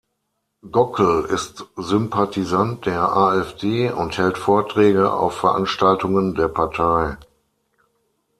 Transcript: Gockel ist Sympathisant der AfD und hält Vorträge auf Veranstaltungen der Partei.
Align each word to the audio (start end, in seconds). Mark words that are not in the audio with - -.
Gockel 0.67 1.25
ist 1.25 1.67
Sympathisant 1.77 2.87
der 2.87 3.15
AfD 3.15 3.91
und 3.91 4.17
hält 4.17 4.39
Vorträge 4.39 5.13
auf 5.13 5.35
Veranstaltungen 5.37 6.33
der 6.33 6.47
Partei. 6.47 7.17